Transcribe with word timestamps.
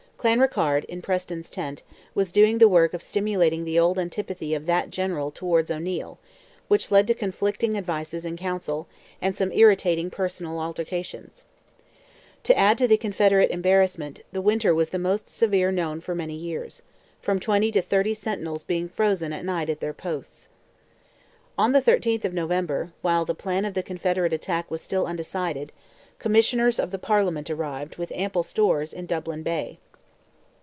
Clanrickarde, 0.23 0.85
in 0.87 1.01
Preston's 1.01 1.49
tent, 1.49 1.81
was 2.13 2.31
doing 2.31 2.59
the 2.59 2.67
work 2.69 2.93
of 2.93 3.01
stimulating 3.01 3.65
the 3.65 3.79
old 3.79 3.97
antipathy 3.97 4.53
of 4.53 4.67
that 4.67 4.91
general 4.91 5.31
towards 5.31 5.71
O'Neil, 5.71 6.19
which 6.67 6.91
led 6.91 7.07
to 7.07 7.15
conflicting 7.15 7.75
advices 7.75 8.23
in 8.23 8.37
Council, 8.37 8.85
and 9.19 9.35
some 9.35 9.51
irritating 9.51 10.11
personal 10.11 10.59
altercations. 10.59 11.43
To 12.43 12.55
add 12.55 12.77
to 12.77 12.87
the 12.87 12.97
Confederate 12.99 13.49
embarrassment, 13.49 14.21
the 14.31 14.43
winter 14.43 14.75
was 14.75 14.91
the 14.91 14.99
most 14.99 15.27
severe 15.27 15.71
known 15.71 16.01
for 16.01 16.13
many 16.13 16.35
years; 16.35 16.83
from 17.19 17.39
twenty 17.39 17.71
to 17.71 17.81
thirty 17.81 18.13
sentinels 18.13 18.61
being 18.61 18.89
frozen 18.89 19.33
at 19.33 19.43
night 19.43 19.71
at 19.71 19.79
their 19.79 19.91
posts. 19.91 20.49
On 21.57 21.71
the 21.71 21.81
13th 21.81 22.25
of 22.25 22.33
November, 22.35 22.91
while 23.01 23.25
the 23.25 23.33
plan 23.33 23.65
of 23.65 23.73
the 23.73 23.81
Confederate 23.81 24.33
attack 24.33 24.69
was 24.69 24.83
still 24.83 25.07
undecided, 25.07 25.71
commissioners 26.19 26.79
of 26.79 26.91
the 26.91 26.99
Parliament 26.99 27.49
arrived, 27.49 27.95
with 27.95 28.11
ample 28.11 28.43
stores, 28.43 28.93
in 28.93 29.07
Dublin 29.07 29.41
Bay. 29.41 29.79